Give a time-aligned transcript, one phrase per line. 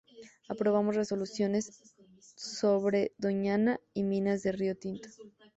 [0.49, 1.93] aprobamos resoluciones
[2.35, 5.07] sobre Doñana y minas de río Tinto